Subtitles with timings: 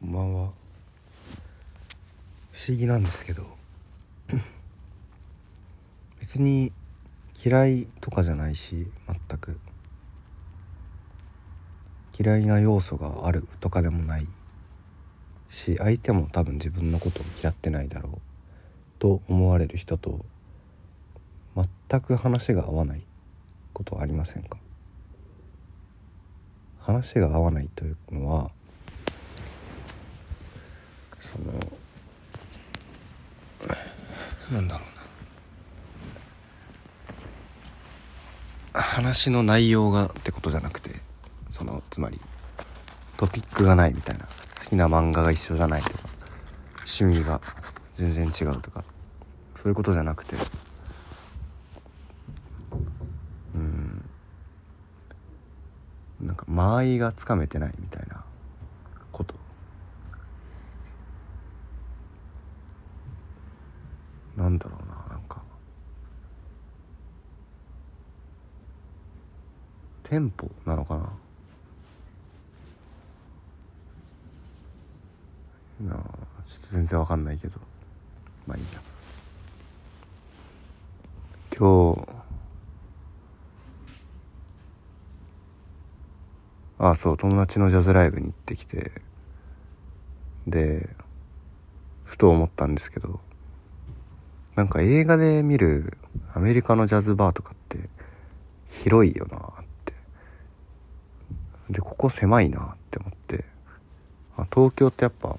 [0.00, 0.50] こんばんは。
[2.52, 3.44] 不思議なんですけど
[6.18, 6.72] 別に
[7.44, 9.60] 嫌いとかじゃないし全く。
[12.18, 14.26] 嫌いな要素があるとかでもない
[15.50, 18.20] し相手も多分自分のことを嫌ってないだろう
[18.98, 20.24] と思われる人と
[21.54, 23.02] 全く話が合わない
[23.74, 24.56] ことはありませんか？
[26.78, 28.50] 話が合わないというのは
[31.20, 31.52] その
[34.50, 34.84] なんだろ
[38.72, 38.80] うな。
[38.80, 40.96] 話の内容がってことじゃなくて
[41.50, 42.20] そのつまり
[43.16, 44.26] トピックがないみたいな
[44.58, 46.08] 好きな漫画が一緒じゃないとか
[46.78, 47.40] 趣味が
[47.94, 48.82] 全然違うとか
[49.56, 50.36] そういうことじゃなくて
[53.54, 54.04] うん。
[56.20, 58.24] なんか間合いがつかめてないみたいな
[59.10, 59.34] こと
[64.40, 65.42] なんだろうななんか。
[70.04, 71.02] テンポなのかな？
[75.90, 75.98] なあ
[76.46, 77.60] ちょっと全然わかんないけど。
[78.46, 78.80] まあいいや。
[81.58, 82.08] 今日
[86.78, 88.90] ああそう友達のジャズライブに行ってきて
[90.46, 90.88] で
[92.04, 93.20] ふと思ったんですけど
[94.60, 95.96] なんか映画で見る
[96.34, 97.88] アメリカのジャズバーとかって
[98.82, 99.40] 広いよなっ
[99.86, 99.94] て。
[101.70, 103.46] でここ狭いなって思って。
[104.36, 105.38] あ東京ってやっぱ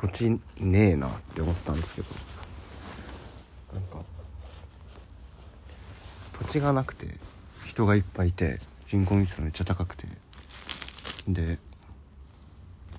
[0.00, 2.08] 土地ねえなって思ったんですけど。
[3.74, 3.98] なんか
[6.38, 7.18] 土地がなくて
[7.66, 10.06] 人がいっぱいいて人口密度めっちゃ高くて。
[11.28, 11.58] で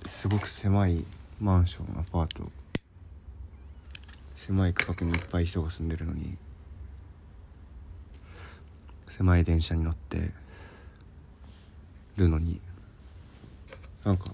[0.04, 1.04] すごく狭い
[1.40, 2.48] マンションアパート
[4.46, 6.36] 狭い区画にいっぱい人が住んでるのに
[9.08, 10.30] 狭い電車に乗って
[12.16, 12.60] るのに
[14.04, 14.30] なんか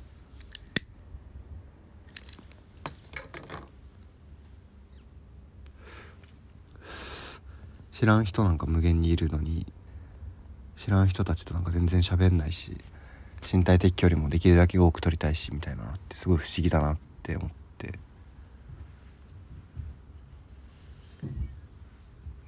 [7.94, 9.64] 知らん人なんか無限にいるのに
[10.76, 12.76] 知らん人たちとなんか全然喋んないし
[13.50, 17.61] 身体的距離もできるだけ多く取りたいしみたいなのってすごい不思議だなって思って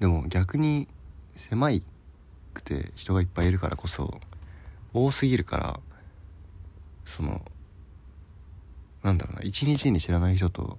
[0.00, 0.88] でも逆に
[1.36, 1.82] 狭い
[2.52, 4.20] くて人がいっぱいいるからこそ
[4.92, 5.80] 多すぎるから
[7.04, 7.42] その
[9.02, 10.78] なんだろうな一日に知らない人と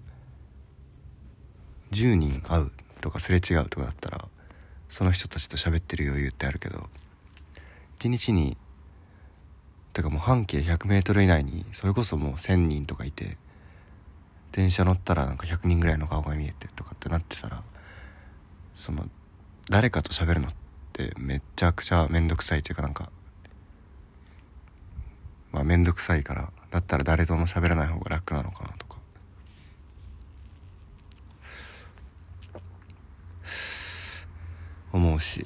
[1.91, 2.71] 10人会う
[3.01, 4.25] とかすれ違うとかだったら
[4.89, 6.87] その人たちと喋ってる余裕ってあるけど
[7.97, 8.57] 一日に
[9.93, 13.37] てかもう半径 100m 以内にそれこそもう1,000人とかいて
[14.51, 17.63] 電車乗ったらなんか100人ぐらいの顔が見えてとかってなってたら
[18.75, 19.09] その
[19.69, 20.51] 誰かと喋るのっ
[20.93, 23.09] てめちゃくちゃ面倒くさいというかなんか
[25.51, 28.97] まあ面倒くさいからだったら誰とも喋らない方が楽なのかなとか。
[34.91, 35.45] 思うし、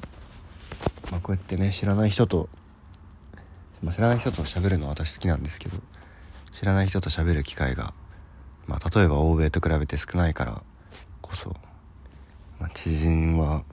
[1.10, 2.50] まあ、こうやってね知らない人と、
[3.82, 5.78] まあ、知らない人と喋るのは私好きなんですけど
[6.54, 7.94] 知らない人と喋る機会が、
[8.68, 10.62] まあ、例えば欧米と比べて少ないから
[11.22, 11.56] こそ、
[12.60, 13.64] まあ、知人は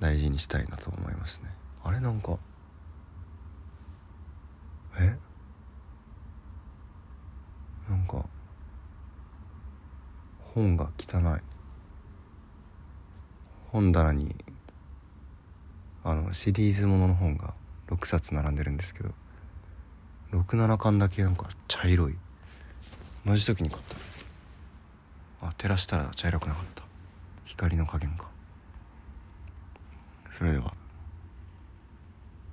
[0.00, 1.48] 大事にしたいなと思いますね。
[1.84, 2.00] あれ？
[2.00, 2.36] なんか？
[4.98, 5.16] え？
[7.88, 8.24] なんか？
[10.40, 11.40] 本が汚い。
[13.70, 14.34] 本棚に
[16.04, 17.54] あのシリーズものの本が
[17.88, 19.10] 6冊並んでるんですけど
[20.32, 22.16] 67巻だけなんか茶色い。
[23.24, 23.82] 同じ時に買っ
[25.40, 25.46] た。
[25.46, 26.82] あ照らしたら茶色くなかった。
[27.52, 28.30] 光の加減か。
[30.30, 30.81] それでは。